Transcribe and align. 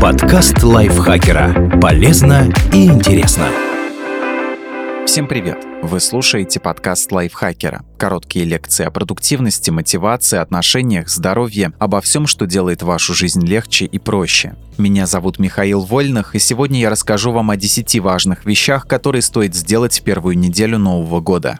Подкаст 0.00 0.62
лайфхакера. 0.62 1.80
Полезно 1.80 2.48
и 2.72 2.86
интересно. 2.86 3.48
Всем 5.04 5.26
привет! 5.26 5.58
Вы 5.82 6.00
слушаете 6.00 6.60
подкаст 6.60 7.10
лайфхакера. 7.10 7.82
Короткие 7.96 8.44
лекции 8.44 8.84
о 8.84 8.90
продуктивности, 8.90 9.70
мотивации, 9.70 10.38
отношениях, 10.38 11.08
здоровье, 11.08 11.72
обо 11.78 12.00
всем, 12.00 12.26
что 12.26 12.46
делает 12.46 12.82
вашу 12.82 13.14
жизнь 13.14 13.44
легче 13.44 13.86
и 13.86 13.98
проще. 13.98 14.54
Меня 14.76 15.06
зовут 15.06 15.38
Михаил 15.38 15.80
Вольных, 15.80 16.34
и 16.34 16.38
сегодня 16.38 16.80
я 16.80 16.90
расскажу 16.90 17.32
вам 17.32 17.50
о 17.50 17.56
10 17.56 17.98
важных 18.00 18.44
вещах, 18.44 18.86
которые 18.86 19.22
стоит 19.22 19.54
сделать 19.54 19.98
в 19.98 20.02
первую 20.04 20.38
неделю 20.38 20.78
Нового 20.78 21.20
года. 21.20 21.58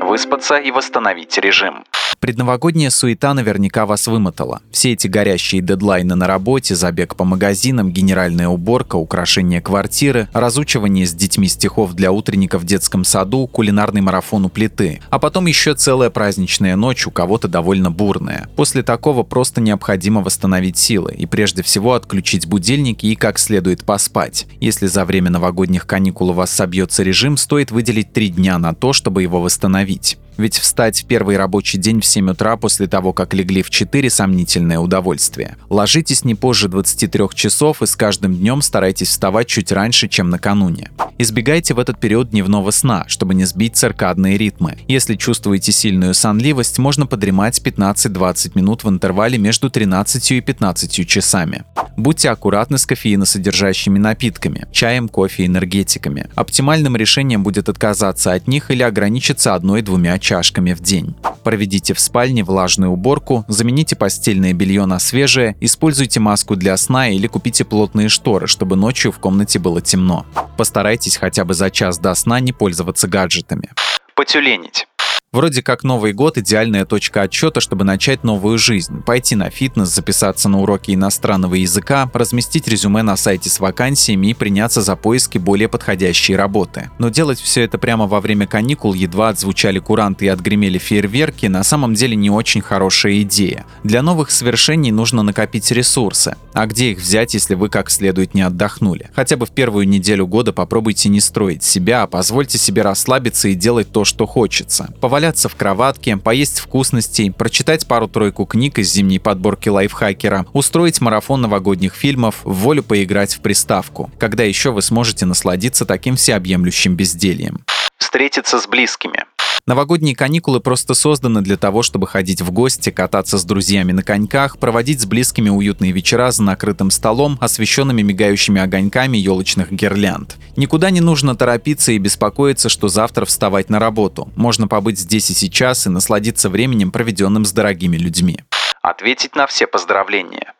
Выспаться 0.00 0.56
и 0.56 0.70
восстановить 0.70 1.36
режим. 1.38 1.84
Предновогодняя 2.20 2.90
суета 2.90 3.32
наверняка 3.32 3.86
вас 3.86 4.08
вымотала. 4.08 4.60
Все 4.72 4.92
эти 4.92 5.06
горящие 5.06 5.62
дедлайны 5.62 6.16
на 6.16 6.26
работе, 6.26 6.74
забег 6.74 7.14
по 7.14 7.24
магазинам, 7.24 7.92
генеральная 7.92 8.48
уборка, 8.48 8.96
украшение 8.96 9.60
квартиры, 9.60 10.28
разучивание 10.32 11.06
с 11.06 11.12
детьми 11.12 11.46
стихов 11.46 11.94
для 11.94 12.10
утренника 12.10 12.58
в 12.58 12.64
детском 12.64 13.04
саду, 13.04 13.46
кулинарный 13.46 14.00
марафон 14.00 14.46
у 14.46 14.48
плиты. 14.48 15.00
А 15.10 15.20
потом 15.20 15.46
еще 15.46 15.74
целая 15.74 16.10
праздничная 16.10 16.74
ночь, 16.74 17.06
у 17.06 17.12
кого-то 17.12 17.46
довольно 17.46 17.92
бурная. 17.92 18.48
После 18.56 18.82
такого 18.82 19.22
просто 19.22 19.60
необходимо 19.60 20.20
восстановить 20.20 20.76
силы 20.76 21.14
и 21.14 21.24
прежде 21.24 21.62
всего 21.62 21.94
отключить 21.94 22.48
будильники 22.48 23.06
и 23.06 23.14
как 23.14 23.38
следует 23.38 23.84
поспать. 23.84 24.46
Если 24.60 24.88
за 24.88 25.04
время 25.04 25.30
новогодних 25.30 25.86
каникул 25.86 26.30
у 26.30 26.32
вас 26.32 26.50
собьется 26.50 27.04
режим, 27.04 27.36
стоит 27.36 27.70
выделить 27.70 28.12
три 28.12 28.28
дня 28.28 28.58
на 28.58 28.74
то, 28.74 28.92
чтобы 28.92 29.22
его 29.22 29.40
восстановить. 29.40 30.18
Ведь 30.38 30.56
встать 30.56 31.02
в 31.02 31.06
первый 31.06 31.36
рабочий 31.36 31.78
день 31.78 32.00
в 32.00 32.06
7 32.08 32.30
утра 32.30 32.56
после 32.56 32.86
того, 32.86 33.12
как 33.12 33.34
легли 33.34 33.62
в 33.62 33.70
4– 33.70 34.10
сомнительное 34.10 34.78
удовольствие. 34.78 35.56
Ложитесь 35.68 36.24
не 36.24 36.34
позже 36.34 36.68
23 36.68 37.28
часов 37.34 37.82
и 37.82 37.86
с 37.86 37.94
каждым 37.94 38.34
днем 38.34 38.62
старайтесь 38.62 39.08
вставать 39.08 39.46
чуть 39.46 39.70
раньше, 39.70 40.08
чем 40.08 40.30
накануне. 40.30 40.90
Избегайте 41.18 41.74
в 41.74 41.78
этот 41.78 41.98
период 41.98 42.30
дневного 42.30 42.70
сна, 42.70 43.04
чтобы 43.08 43.34
не 43.34 43.44
сбить 43.44 43.76
циркадные 43.76 44.38
ритмы. 44.38 44.78
Если 44.88 45.16
чувствуете 45.16 45.72
сильную 45.72 46.14
сонливость, 46.14 46.78
можно 46.78 47.06
подремать 47.06 47.60
15-20 47.60 48.52
минут 48.54 48.84
в 48.84 48.88
интервале 48.88 49.36
между 49.36 49.68
13 49.68 50.32
и 50.32 50.40
15 50.40 51.08
часами. 51.08 51.64
Будьте 51.96 52.30
аккуратны 52.30 52.78
с 52.78 52.86
кофеиносодержащими 52.86 53.98
напитками, 53.98 54.68
чаем, 54.70 55.08
кофе, 55.08 55.46
энергетиками. 55.46 56.28
Оптимальным 56.36 56.96
решением 56.96 57.42
будет 57.42 57.68
отказаться 57.68 58.32
от 58.32 58.46
них 58.46 58.70
или 58.70 58.84
ограничиться 58.84 59.54
одной-двумя 59.54 60.20
чашками 60.20 60.72
в 60.72 60.80
день. 60.80 61.16
Проведите 61.42 61.94
в 61.98 62.00
спальне 62.00 62.44
влажную 62.44 62.92
уборку, 62.92 63.44
замените 63.48 63.96
постельное 63.96 64.52
белье 64.52 64.86
на 64.86 64.98
свежее, 64.98 65.56
используйте 65.60 66.20
маску 66.20 66.56
для 66.56 66.76
сна 66.76 67.10
или 67.10 67.26
купите 67.26 67.64
плотные 67.64 68.08
шторы, 68.08 68.46
чтобы 68.46 68.76
ночью 68.76 69.12
в 69.12 69.18
комнате 69.18 69.58
было 69.58 69.80
темно. 69.80 70.24
Постарайтесь 70.56 71.16
хотя 71.16 71.44
бы 71.44 71.54
за 71.54 71.70
час 71.70 71.98
до 71.98 72.14
сна 72.14 72.40
не 72.40 72.52
пользоваться 72.52 73.08
гаджетами. 73.08 73.70
Потюленить. 74.14 74.87
Вроде 75.30 75.62
как 75.62 75.84
Новый 75.84 76.14
год– 76.14 76.38
идеальная 76.38 76.86
точка 76.86 77.20
отчета, 77.20 77.60
чтобы 77.60 77.84
начать 77.84 78.24
новую 78.24 78.56
жизнь, 78.56 79.02
пойти 79.02 79.36
на 79.36 79.50
фитнес, 79.50 79.88
записаться 79.88 80.48
на 80.48 80.60
уроки 80.62 80.92
иностранного 80.92 81.54
языка, 81.54 82.10
разместить 82.14 82.66
резюме 82.66 83.02
на 83.02 83.14
сайте 83.14 83.50
с 83.50 83.60
вакансиями 83.60 84.28
и 84.28 84.34
приняться 84.34 84.80
за 84.80 84.96
поиски 84.96 85.36
более 85.36 85.68
подходящей 85.68 86.34
работы. 86.34 86.90
Но 86.98 87.10
делать 87.10 87.38
все 87.38 87.60
это 87.60 87.76
прямо 87.76 88.06
во 88.06 88.22
время 88.22 88.46
каникул 88.46 88.94
едва 88.94 89.28
отзвучали 89.28 89.80
куранты 89.80 90.24
и 90.24 90.28
отгремели 90.28 90.78
фейерверки 90.78 91.44
на 91.44 91.62
самом 91.62 91.92
деле 91.92 92.16
не 92.16 92.30
очень 92.30 92.62
хорошая 92.62 93.20
идея. 93.20 93.66
Для 93.84 94.00
новых 94.00 94.30
свершений 94.30 94.92
нужно 94.92 95.22
накопить 95.22 95.70
ресурсы. 95.70 96.36
А 96.54 96.64
где 96.64 96.92
их 96.92 97.00
взять, 97.00 97.34
если 97.34 97.54
вы 97.54 97.68
как 97.68 97.90
следует 97.90 98.32
не 98.32 98.40
отдохнули? 98.40 99.10
Хотя 99.14 99.36
бы 99.36 99.44
в 99.44 99.50
первую 99.50 99.86
неделю 99.86 100.26
года 100.26 100.54
попробуйте 100.54 101.10
не 101.10 101.20
строить 101.20 101.62
себя, 101.62 102.04
а 102.04 102.06
позвольте 102.06 102.56
себе 102.56 102.80
расслабиться 102.80 103.48
и 103.48 103.54
делать 103.54 103.92
то, 103.92 104.06
что 104.06 104.24
хочется 104.24 104.88
поваляться 105.18 105.48
в 105.48 105.56
кроватке, 105.56 106.16
поесть 106.16 106.60
вкусностей, 106.60 107.32
прочитать 107.32 107.88
пару-тройку 107.88 108.46
книг 108.46 108.78
из 108.78 108.92
зимней 108.92 109.18
подборки 109.18 109.68
лайфхакера, 109.68 110.46
устроить 110.52 111.00
марафон 111.00 111.40
новогодних 111.40 111.96
фильмов, 111.96 112.36
в 112.44 112.52
волю 112.52 112.84
поиграть 112.84 113.34
в 113.34 113.40
приставку. 113.40 114.12
Когда 114.20 114.44
еще 114.44 114.70
вы 114.70 114.80
сможете 114.80 115.26
насладиться 115.26 115.86
таким 115.86 116.14
всеобъемлющим 116.14 116.94
бездельем? 116.94 117.64
Встретиться 117.98 118.60
с 118.60 118.68
близкими. 118.68 119.24
Новогодние 119.68 120.16
каникулы 120.16 120.60
просто 120.60 120.94
созданы 120.94 121.42
для 121.42 121.58
того, 121.58 121.82
чтобы 121.82 122.06
ходить 122.06 122.40
в 122.40 122.50
гости, 122.50 122.88
кататься 122.88 123.36
с 123.36 123.44
друзьями 123.44 123.92
на 123.92 124.02
коньках, 124.02 124.56
проводить 124.56 125.02
с 125.02 125.04
близкими 125.04 125.50
уютные 125.50 125.92
вечера 125.92 126.30
за 126.30 126.42
накрытым 126.42 126.90
столом, 126.90 127.36
освещенными 127.38 128.00
мигающими 128.00 128.62
огоньками 128.62 129.18
елочных 129.18 129.70
гирлянд. 129.70 130.38
Никуда 130.56 130.88
не 130.88 131.02
нужно 131.02 131.36
торопиться 131.36 131.92
и 131.92 131.98
беспокоиться, 131.98 132.70
что 132.70 132.88
завтра 132.88 133.26
вставать 133.26 133.68
на 133.68 133.78
работу. 133.78 134.32
Можно 134.36 134.68
побыть 134.68 134.98
здесь 134.98 135.28
и 135.28 135.34
сейчас 135.34 135.86
и 135.86 135.90
насладиться 135.90 136.48
временем, 136.48 136.90
проведенным 136.90 137.44
с 137.44 137.52
дорогими 137.52 137.98
людьми. 137.98 138.38
Ответить 138.80 139.36
на 139.36 139.46
все 139.46 139.66
поздравления. 139.66 140.54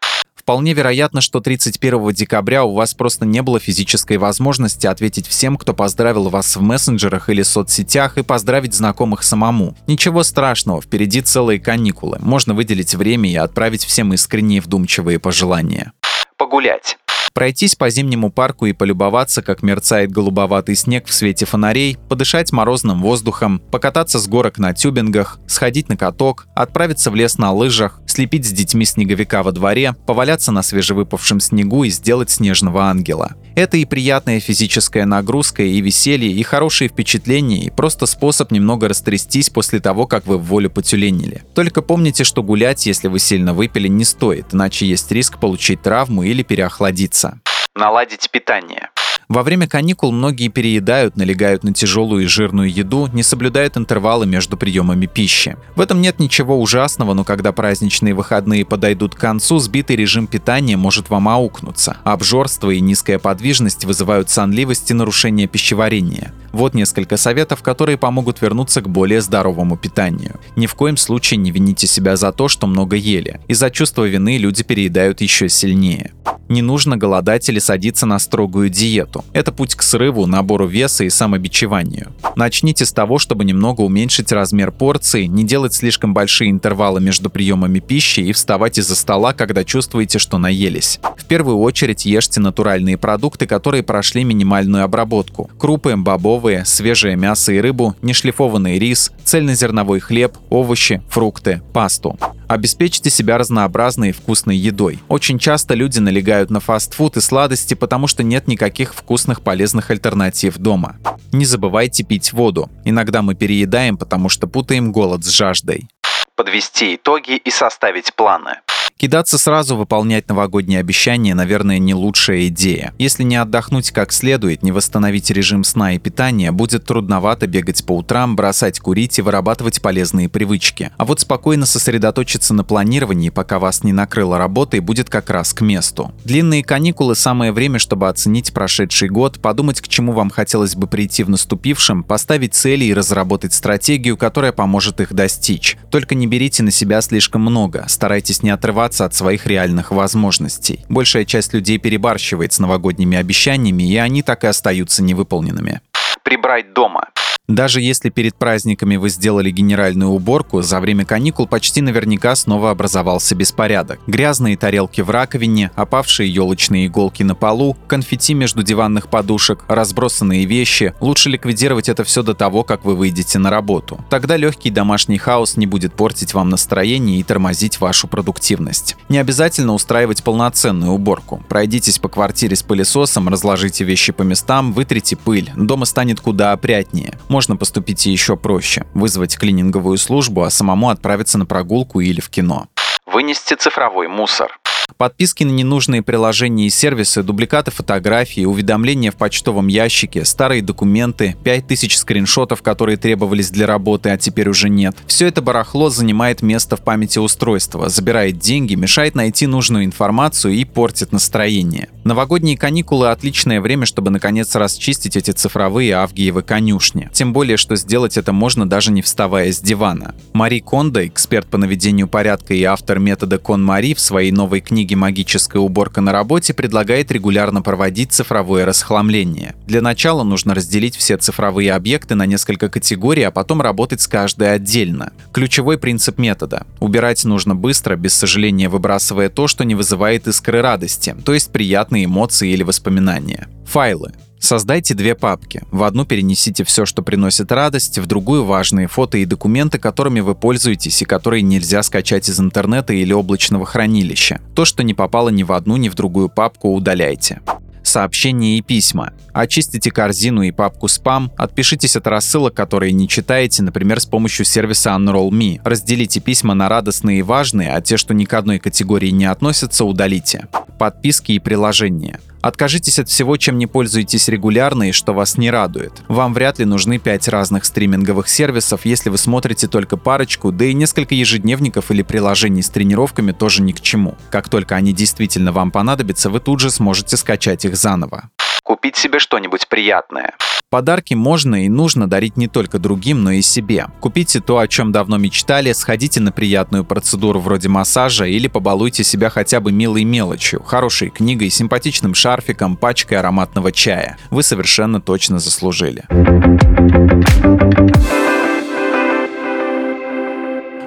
Вполне 0.48 0.72
вероятно, 0.72 1.20
что 1.20 1.40
31 1.40 2.14
декабря 2.14 2.64
у 2.64 2.72
вас 2.72 2.94
просто 2.94 3.26
не 3.26 3.42
было 3.42 3.60
физической 3.60 4.16
возможности 4.16 4.86
ответить 4.86 5.26
всем, 5.26 5.58
кто 5.58 5.74
поздравил 5.74 6.30
вас 6.30 6.56
в 6.56 6.62
мессенджерах 6.62 7.28
или 7.28 7.42
соцсетях 7.42 8.16
и 8.16 8.22
поздравить 8.22 8.72
знакомых 8.72 9.24
самому. 9.24 9.76
Ничего 9.86 10.22
страшного, 10.22 10.80
впереди 10.80 11.20
целые 11.20 11.60
каникулы. 11.60 12.16
Можно 12.22 12.54
выделить 12.54 12.94
время 12.94 13.30
и 13.30 13.36
отправить 13.36 13.84
всем 13.84 14.14
искренние 14.14 14.62
вдумчивые 14.62 15.18
пожелания. 15.18 15.92
Погулять 16.38 16.96
пройтись 17.38 17.76
по 17.76 17.88
зимнему 17.88 18.32
парку 18.32 18.66
и 18.66 18.72
полюбоваться, 18.72 19.42
как 19.42 19.62
мерцает 19.62 20.10
голубоватый 20.10 20.74
снег 20.74 21.06
в 21.06 21.14
свете 21.14 21.46
фонарей, 21.46 21.96
подышать 22.08 22.50
морозным 22.50 23.00
воздухом, 23.00 23.60
покататься 23.70 24.18
с 24.18 24.26
горок 24.26 24.58
на 24.58 24.72
тюбингах, 24.74 25.38
сходить 25.46 25.88
на 25.88 25.96
каток, 25.96 26.48
отправиться 26.56 27.12
в 27.12 27.14
лес 27.14 27.38
на 27.38 27.52
лыжах, 27.52 28.00
слепить 28.06 28.44
с 28.44 28.50
детьми 28.50 28.84
снеговика 28.84 29.44
во 29.44 29.52
дворе, 29.52 29.94
поваляться 30.04 30.50
на 30.50 30.64
свежевыпавшем 30.64 31.38
снегу 31.38 31.84
и 31.84 31.90
сделать 31.90 32.28
снежного 32.28 32.86
ангела. 32.86 33.36
Это 33.54 33.76
и 33.76 33.84
приятная 33.84 34.40
физическая 34.40 35.04
нагрузка, 35.04 35.62
и 35.62 35.80
веселье, 35.80 36.32
и 36.32 36.42
хорошие 36.44 36.88
впечатления, 36.88 37.64
и 37.64 37.70
просто 37.70 38.06
способ 38.06 38.52
немного 38.52 38.88
растрястись 38.88 39.50
после 39.50 39.80
того, 39.80 40.06
как 40.06 40.26
вы 40.26 40.38
в 40.38 40.44
волю 40.44 40.70
потюленили. 40.70 41.42
Только 41.54 41.82
помните, 41.82 42.24
что 42.24 42.42
гулять, 42.42 42.86
если 42.86 43.08
вы 43.08 43.18
сильно 43.18 43.54
выпили, 43.54 43.88
не 43.88 44.04
стоит, 44.04 44.54
иначе 44.54 44.86
есть 44.86 45.10
риск 45.10 45.38
получить 45.38 45.82
травму 45.82 46.22
или 46.22 46.44
переохладиться. 46.44 47.27
Наладить 47.74 48.30
питание. 48.30 48.90
Во 49.28 49.42
время 49.42 49.68
каникул 49.68 50.10
многие 50.10 50.48
переедают, 50.48 51.18
налегают 51.18 51.62
на 51.62 51.74
тяжелую 51.74 52.24
и 52.24 52.26
жирную 52.26 52.72
еду, 52.72 53.10
не 53.12 53.22
соблюдают 53.22 53.76
интервалы 53.76 54.26
между 54.26 54.56
приемами 54.56 55.04
пищи. 55.04 55.58
В 55.76 55.82
этом 55.82 56.00
нет 56.00 56.18
ничего 56.18 56.58
ужасного, 56.58 57.12
но 57.12 57.24
когда 57.24 57.52
праздничные 57.52 58.14
выходные 58.14 58.64
подойдут 58.64 59.14
к 59.14 59.18
концу, 59.18 59.58
сбитый 59.58 59.96
режим 59.96 60.26
питания 60.26 60.78
может 60.78 61.10
вам 61.10 61.28
аукнуться. 61.28 61.98
Обжорство 62.04 62.70
и 62.70 62.80
низкая 62.80 63.18
подвижность 63.18 63.84
вызывают 63.84 64.30
сонливость 64.30 64.90
и 64.90 64.94
нарушение 64.94 65.46
пищеварения. 65.46 66.32
Вот 66.52 66.74
несколько 66.74 67.16
советов, 67.16 67.62
которые 67.62 67.98
помогут 67.98 68.40
вернуться 68.40 68.80
к 68.80 68.88
более 68.88 69.20
здоровому 69.20 69.76
питанию. 69.76 70.40
Ни 70.56 70.66
в 70.66 70.74
коем 70.74 70.96
случае 70.96 71.38
не 71.38 71.50
вините 71.50 71.86
себя 71.86 72.16
за 72.16 72.32
то, 72.32 72.48
что 72.48 72.66
много 72.66 72.96
ели. 72.96 73.40
Из-за 73.48 73.70
чувства 73.70 74.04
вины 74.04 74.38
люди 74.38 74.62
переедают 74.62 75.20
еще 75.20 75.48
сильнее. 75.48 76.12
Не 76.48 76.62
нужно 76.62 76.96
голодать 76.96 77.46
или 77.50 77.58
садиться 77.58 78.06
на 78.06 78.18
строгую 78.18 78.70
диету. 78.70 79.22
Это 79.34 79.52
путь 79.52 79.74
к 79.74 79.82
срыву, 79.82 80.26
набору 80.26 80.66
веса 80.66 81.04
и 81.04 81.10
самобичеванию. 81.10 82.12
Начните 82.36 82.86
с 82.86 82.92
того, 82.92 83.18
чтобы 83.18 83.44
немного 83.44 83.82
уменьшить 83.82 84.32
размер 84.32 84.72
порции, 84.72 85.24
не 85.24 85.44
делать 85.44 85.74
слишком 85.74 86.14
большие 86.14 86.50
интервалы 86.50 87.00
между 87.00 87.28
приемами 87.28 87.80
пищи 87.80 88.20
и 88.20 88.32
вставать 88.32 88.78
из-за 88.78 88.96
стола, 88.96 89.34
когда 89.34 89.62
чувствуете, 89.62 90.18
что 90.18 90.38
наелись. 90.38 91.00
В 91.18 91.26
первую 91.26 91.58
очередь 91.58 92.06
ешьте 92.06 92.40
натуральные 92.40 92.96
продукты, 92.96 93.46
которые 93.46 93.82
прошли 93.82 94.24
минимальную 94.24 94.84
обработку. 94.84 95.50
Крупы, 95.58 95.94
бобовые, 95.96 96.37
свежее 96.64 97.16
мясо 97.16 97.52
и 97.52 97.60
рыбу, 97.60 97.94
нешлифованный 98.02 98.78
рис, 98.78 99.12
цельнозерновой 99.24 100.00
хлеб, 100.00 100.36
овощи, 100.50 101.02
фрукты, 101.08 101.62
пасту. 101.72 102.18
Обеспечьте 102.48 103.10
себя 103.10 103.36
разнообразной 103.36 104.10
и 104.10 104.12
вкусной 104.12 104.56
едой. 104.56 105.00
Очень 105.08 105.38
часто 105.38 105.74
люди 105.74 105.98
налегают 105.98 106.48
на 106.50 106.60
фастфуд 106.60 107.18
и 107.18 107.20
сладости, 107.20 107.74
потому 107.74 108.06
что 108.06 108.22
нет 108.22 108.48
никаких 108.48 108.94
вкусных 108.94 109.42
полезных 109.42 109.90
альтернатив 109.90 110.56
дома. 110.56 110.96
Не 111.30 111.44
забывайте 111.44 112.04
пить 112.04 112.32
воду. 112.32 112.70
Иногда 112.84 113.20
мы 113.20 113.34
переедаем, 113.34 113.98
потому 113.98 114.30
что 114.30 114.46
путаем 114.46 114.92
голод 114.92 115.24
с 115.24 115.28
жаждой. 115.28 115.88
Подвести 116.36 116.94
итоги 116.94 117.36
и 117.36 117.50
составить 117.50 118.14
планы. 118.14 118.60
Кидаться 118.98 119.38
сразу 119.38 119.76
выполнять 119.76 120.28
новогодние 120.28 120.80
обещания, 120.80 121.32
наверное, 121.32 121.78
не 121.78 121.94
лучшая 121.94 122.48
идея. 122.48 122.92
Если 122.98 123.22
не 123.22 123.36
отдохнуть 123.36 123.92
как 123.92 124.12
следует, 124.12 124.64
не 124.64 124.72
восстановить 124.72 125.30
режим 125.30 125.62
сна 125.62 125.94
и 125.94 126.00
питания, 126.00 126.50
будет 126.50 126.84
трудновато 126.84 127.46
бегать 127.46 127.86
по 127.86 127.92
утрам, 127.92 128.34
бросать 128.34 128.80
курить 128.80 129.16
и 129.20 129.22
вырабатывать 129.22 129.80
полезные 129.80 130.28
привычки. 130.28 130.90
А 130.96 131.04
вот 131.04 131.20
спокойно 131.20 131.64
сосредоточиться 131.64 132.54
на 132.54 132.64
планировании, 132.64 133.30
пока 133.30 133.60
вас 133.60 133.84
не 133.84 133.92
накрыло 133.92 134.36
работой, 134.36 134.80
будет 134.80 135.08
как 135.08 135.30
раз 135.30 135.54
к 135.54 135.60
месту. 135.60 136.12
Длинные 136.24 136.64
каникулы– 136.64 137.14
самое 137.16 137.52
время, 137.52 137.78
чтобы 137.78 138.08
оценить 138.08 138.52
прошедший 138.52 139.10
год, 139.10 139.40
подумать, 139.40 139.80
к 139.80 139.86
чему 139.86 140.10
вам 140.10 140.28
хотелось 140.28 140.74
бы 140.74 140.88
прийти 140.88 141.22
в 141.22 141.30
наступившем, 141.30 142.02
поставить 142.02 142.54
цели 142.54 142.86
и 142.86 142.94
разработать 142.94 143.54
стратегию, 143.54 144.16
которая 144.16 144.50
поможет 144.50 145.00
их 145.00 145.12
достичь. 145.12 145.76
Только 145.88 146.16
не 146.16 146.26
берите 146.26 146.64
на 146.64 146.72
себя 146.72 147.00
слишком 147.00 147.42
много, 147.42 147.84
старайтесь 147.86 148.42
не 148.42 148.50
отрываться 148.50 148.87
оторваться 148.88 149.04
от 149.04 149.14
своих 149.14 149.46
реальных 149.46 149.90
возможностей. 149.90 150.84
Большая 150.88 151.24
часть 151.24 151.54
людей 151.54 151.78
перебарщивает 151.78 152.52
с 152.52 152.58
новогодними 152.58 153.18
обещаниями, 153.18 153.82
и 153.82 153.96
они 153.96 154.22
так 154.22 154.44
и 154.44 154.46
остаются 154.46 155.02
невыполненными. 155.02 155.80
Прибрать 156.24 156.72
дома. 156.72 157.08
Даже 157.48 157.80
если 157.80 158.10
перед 158.10 158.34
праздниками 158.34 158.96
вы 158.96 159.08
сделали 159.08 159.50
генеральную 159.50 160.10
уборку, 160.10 160.60
за 160.60 160.80
время 160.80 161.06
каникул 161.06 161.46
почти 161.46 161.80
наверняка 161.80 162.36
снова 162.36 162.70
образовался 162.70 163.34
беспорядок. 163.34 164.00
Грязные 164.06 164.58
тарелки 164.58 165.00
в 165.00 165.08
раковине, 165.08 165.70
опавшие 165.74 166.30
елочные 166.30 166.88
иголки 166.88 167.22
на 167.22 167.34
полу, 167.34 167.74
конфетти 167.86 168.34
между 168.34 168.62
диванных 168.62 169.08
подушек, 169.08 169.64
разбросанные 169.66 170.44
вещи. 170.44 170.92
Лучше 171.00 171.30
ликвидировать 171.30 171.88
это 171.88 172.04
все 172.04 172.22
до 172.22 172.34
того, 172.34 172.64
как 172.64 172.84
вы 172.84 172.94
выйдете 172.94 173.38
на 173.38 173.48
работу. 173.48 173.98
Тогда 174.10 174.36
легкий 174.36 174.68
домашний 174.68 175.16
хаос 175.16 175.56
не 175.56 175.64
будет 175.64 175.94
портить 175.94 176.34
вам 176.34 176.50
настроение 176.50 177.18
и 177.18 177.22
тормозить 177.22 177.80
вашу 177.80 178.08
продуктивность. 178.08 178.94
Не 179.08 179.16
обязательно 179.16 179.72
устраивать 179.72 180.22
полноценную 180.22 180.92
уборку. 180.92 181.42
Пройдитесь 181.48 181.98
по 181.98 182.10
квартире 182.10 182.56
с 182.56 182.62
пылесосом, 182.62 183.30
разложите 183.30 183.84
вещи 183.84 184.12
по 184.12 184.22
местам, 184.22 184.74
вытрите 184.74 185.16
пыль. 185.16 185.50
Дома 185.56 185.86
станет 185.86 186.20
куда 186.20 186.52
опрятнее. 186.52 187.14
Можно 187.38 187.54
поступить 187.54 188.04
и 188.04 188.10
еще 188.10 188.36
проще– 188.36 188.84
вызвать 188.94 189.38
клининговую 189.38 189.96
службу, 189.96 190.42
а 190.42 190.50
самому 190.50 190.88
отправиться 190.88 191.38
на 191.38 191.46
прогулку 191.46 192.00
или 192.00 192.20
в 192.20 192.30
кино. 192.30 192.66
Вынести 193.06 193.54
цифровой 193.54 194.08
мусор. 194.08 194.58
Подписки 194.96 195.44
на 195.44 195.50
ненужные 195.50 196.02
приложения 196.02 196.66
и 196.66 196.70
сервисы, 196.70 197.22
дубликаты 197.22 197.70
фотографий, 197.70 198.44
уведомления 198.44 199.12
в 199.12 199.16
почтовом 199.16 199.68
ящике, 199.68 200.24
старые 200.24 200.62
документы, 200.62 201.36
5000 201.44 201.96
скриншотов, 201.96 202.62
которые 202.62 202.96
требовались 202.96 203.50
для 203.50 203.68
работы, 203.68 204.10
а 204.10 204.16
теперь 204.16 204.48
уже 204.48 204.68
нет. 204.68 204.96
Все 205.06 205.28
это 205.28 205.40
барахло 205.40 205.90
занимает 205.90 206.42
место 206.42 206.76
в 206.76 206.82
памяти 206.82 207.20
устройства, 207.20 207.88
забирает 207.88 208.38
деньги, 208.38 208.74
мешает 208.74 209.14
найти 209.14 209.46
нужную 209.46 209.84
информацию 209.84 210.54
и 210.54 210.64
портит 210.64 211.12
настроение. 211.12 211.88
Новогодние 212.08 212.56
каникулы– 212.56 213.08
отличное 213.10 213.60
время, 213.60 213.84
чтобы 213.84 214.10
наконец 214.10 214.54
расчистить 214.54 215.14
эти 215.14 215.30
цифровые 215.30 215.92
авгиевы 215.92 216.40
конюшни. 216.40 217.10
Тем 217.12 217.34
более, 217.34 217.58
что 217.58 217.76
сделать 217.76 218.16
это 218.16 218.32
можно 218.32 218.66
даже 218.66 218.90
не 218.92 219.02
вставая 219.02 219.52
с 219.52 219.60
дивана. 219.60 220.14
Мари 220.32 220.60
Кондо, 220.60 221.06
эксперт 221.06 221.48
по 221.48 221.58
наведению 221.58 222.08
порядка 222.08 222.54
и 222.54 222.62
автор 222.62 222.98
метода 222.98 223.36
Кон 223.36 223.62
Мари 223.62 223.92
в 223.92 224.00
своей 224.00 224.32
новой 224.32 224.62
книге 224.62 224.96
«Магическая 224.96 225.60
уборка 225.60 226.00
на 226.00 226.12
работе» 226.12 226.54
предлагает 226.54 227.12
регулярно 227.12 227.60
проводить 227.60 228.12
цифровое 228.12 228.64
расхламление. 228.64 229.54
Для 229.66 229.82
начала 229.82 230.22
нужно 230.22 230.54
разделить 230.54 230.96
все 230.96 231.18
цифровые 231.18 231.74
объекты 231.74 232.14
на 232.14 232.24
несколько 232.24 232.70
категорий, 232.70 233.24
а 233.24 233.30
потом 233.30 233.60
работать 233.60 234.00
с 234.00 234.08
каждой 234.08 234.54
отдельно. 234.54 235.12
Ключевой 235.30 235.76
принцип 235.76 236.16
метода. 236.16 236.66
Убирать 236.80 237.26
нужно 237.26 237.54
быстро, 237.54 237.96
без 237.96 238.14
сожаления 238.14 238.70
выбрасывая 238.70 239.28
то, 239.28 239.46
что 239.46 239.66
не 239.66 239.74
вызывает 239.74 240.26
искры 240.26 240.62
радости, 240.62 241.14
то 241.22 241.34
есть 241.34 241.52
приятные 241.98 242.04
эмоции 242.04 242.50
или 242.50 242.62
воспоминания. 242.62 243.48
Файлы. 243.66 244.12
Создайте 244.40 244.94
две 244.94 245.14
папки. 245.14 245.62
В 245.72 245.82
одну 245.82 246.04
перенесите 246.04 246.62
все, 246.62 246.86
что 246.86 247.02
приносит 247.02 247.50
радость, 247.50 247.98
в 247.98 248.06
другую 248.06 248.44
важные 248.44 248.86
фото 248.86 249.18
и 249.18 249.24
документы, 249.24 249.78
которыми 249.78 250.20
вы 250.20 250.34
пользуетесь 250.36 251.02
и 251.02 251.04
которые 251.04 251.42
нельзя 251.42 251.82
скачать 251.82 252.28
из 252.28 252.38
интернета 252.38 252.92
или 252.92 253.12
облачного 253.12 253.66
хранилища. 253.66 254.40
То, 254.54 254.64
что 254.64 254.84
не 254.84 254.94
попало 254.94 255.30
ни 255.30 255.42
в 255.42 255.52
одну, 255.52 255.76
ни 255.76 255.88
в 255.88 255.94
другую 255.94 256.28
папку, 256.28 256.72
удаляйте 256.72 257.40
сообщения 257.88 258.58
и 258.58 258.62
письма. 258.62 259.12
Очистите 259.32 259.90
корзину 259.90 260.42
и 260.42 260.50
папку 260.50 260.88
спам, 260.88 261.32
отпишитесь 261.36 261.96
от 261.96 262.06
рассылок, 262.06 262.54
которые 262.54 262.92
не 262.92 263.08
читаете, 263.08 263.62
например, 263.62 264.00
с 264.00 264.06
помощью 264.06 264.44
сервиса 264.44 264.90
Unroll.me. 264.90 265.60
Разделите 265.64 266.20
письма 266.20 266.54
на 266.54 266.68
радостные 266.68 267.20
и 267.20 267.22
важные, 267.22 267.74
а 267.74 267.80
те, 267.80 267.96
что 267.96 268.14
ни 268.14 268.24
к 268.24 268.34
одной 268.34 268.58
категории 268.58 269.10
не 269.10 269.26
относятся, 269.26 269.84
удалите. 269.84 270.46
Подписки 270.78 271.32
и 271.32 271.38
приложения. 271.38 272.20
Откажитесь 272.40 272.98
от 272.98 273.08
всего, 273.08 273.36
чем 273.36 273.58
не 273.58 273.66
пользуетесь 273.66 274.28
регулярно 274.28 274.88
и 274.88 274.92
что 274.92 275.12
вас 275.12 275.36
не 275.36 275.50
радует. 275.50 275.92
Вам 276.08 276.34
вряд 276.34 276.58
ли 276.58 276.64
нужны 276.64 276.98
5 276.98 277.28
разных 277.28 277.64
стриминговых 277.64 278.28
сервисов, 278.28 278.84
если 278.84 279.10
вы 279.10 279.18
смотрите 279.18 279.66
только 279.66 279.96
парочку, 279.96 280.52
да 280.52 280.64
и 280.64 280.74
несколько 280.74 281.14
ежедневников 281.14 281.90
или 281.90 282.02
приложений 282.02 282.62
с 282.62 282.70
тренировками 282.70 283.32
тоже 283.32 283.62
ни 283.62 283.72
к 283.72 283.80
чему. 283.80 284.16
Как 284.30 284.48
только 284.48 284.76
они 284.76 284.92
действительно 284.92 285.52
вам 285.52 285.70
понадобятся, 285.70 286.30
вы 286.30 286.40
тут 286.40 286.60
же 286.60 286.70
сможете 286.70 287.16
скачать 287.16 287.64
их 287.64 287.76
заново. 287.76 288.30
Купить 288.62 288.96
себе 288.96 289.18
что-нибудь 289.18 289.66
приятное. 289.68 290.34
Подарки 290.70 291.14
можно 291.14 291.64
и 291.64 291.70
нужно 291.70 292.10
дарить 292.10 292.36
не 292.36 292.46
только 292.46 292.78
другим, 292.78 293.24
но 293.24 293.30
и 293.30 293.40
себе. 293.40 293.86
Купите 294.00 294.40
то, 294.40 294.58
о 294.58 294.68
чем 294.68 294.92
давно 294.92 295.16
мечтали, 295.16 295.72
сходите 295.72 296.20
на 296.20 296.30
приятную 296.30 296.84
процедуру 296.84 297.40
вроде 297.40 297.70
массажа 297.70 298.26
или 298.26 298.48
побалуйте 298.48 299.02
себя 299.02 299.30
хотя 299.30 299.60
бы 299.60 299.72
милой 299.72 300.04
мелочью, 300.04 300.62
хорошей 300.62 301.08
книгой, 301.08 301.48
симпатичным 301.48 302.12
шарфиком, 302.12 302.76
пачкой 302.76 303.16
ароматного 303.16 303.72
чая. 303.72 304.18
Вы 304.28 304.42
совершенно 304.42 305.00
точно 305.00 305.38
заслужили. 305.38 306.04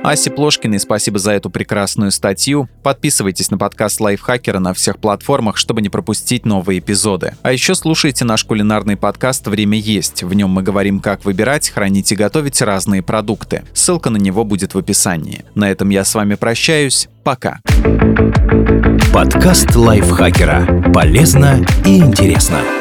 Асе 0.03 0.31
Плошкиной 0.31 0.79
спасибо 0.79 1.19
за 1.19 1.31
эту 1.31 1.49
прекрасную 1.49 2.11
статью. 2.11 2.67
Подписывайтесь 2.81 3.51
на 3.51 3.57
подкаст 3.57 3.99
Лайфхакера 3.99 4.59
на 4.59 4.73
всех 4.73 4.97
платформах, 4.97 5.57
чтобы 5.57 5.81
не 5.81 5.89
пропустить 5.89 6.45
новые 6.45 6.79
эпизоды. 6.79 7.35
А 7.43 7.51
еще 7.51 7.75
слушайте 7.75 8.25
наш 8.25 8.43
кулинарный 8.43 8.97
подкаст 8.97 9.47
«Время 9.47 9.77
есть». 9.77 10.23
В 10.23 10.33
нем 10.33 10.49
мы 10.49 10.63
говорим, 10.63 10.99
как 10.99 11.23
выбирать, 11.23 11.69
хранить 11.69 12.11
и 12.11 12.15
готовить 12.15 12.61
разные 12.61 13.03
продукты. 13.03 13.63
Ссылка 13.73 14.09
на 14.09 14.17
него 14.17 14.43
будет 14.43 14.73
в 14.73 14.77
описании. 14.79 15.45
На 15.53 15.69
этом 15.69 15.89
я 15.89 16.03
с 16.03 16.15
вами 16.15 16.35
прощаюсь. 16.35 17.07
Пока. 17.23 17.59
Подкаст 19.13 19.75
Лайфхакера. 19.75 20.91
Полезно 20.91 21.63
и 21.85 21.99
интересно. 21.99 22.80